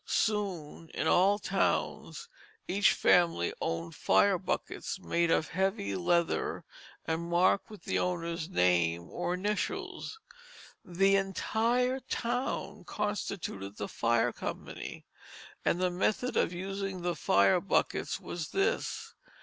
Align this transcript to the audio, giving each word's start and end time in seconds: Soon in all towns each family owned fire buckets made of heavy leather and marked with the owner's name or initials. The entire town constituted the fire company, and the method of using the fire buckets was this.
Soon 0.07 0.89
in 0.95 1.05
all 1.05 1.37
towns 1.37 2.27
each 2.67 2.93
family 2.93 3.53
owned 3.61 3.93
fire 3.93 4.39
buckets 4.39 4.97
made 4.97 5.29
of 5.29 5.49
heavy 5.49 5.95
leather 5.95 6.65
and 7.05 7.29
marked 7.29 7.69
with 7.69 7.83
the 7.83 7.99
owner's 7.99 8.49
name 8.49 9.11
or 9.11 9.35
initials. 9.35 10.19
The 10.83 11.17
entire 11.17 11.99
town 11.99 12.83
constituted 12.83 13.77
the 13.77 13.87
fire 13.87 14.33
company, 14.33 15.05
and 15.63 15.79
the 15.79 15.91
method 15.91 16.35
of 16.35 16.51
using 16.51 17.03
the 17.03 17.15
fire 17.15 17.61
buckets 17.61 18.19
was 18.19 18.47
this. 18.49 19.13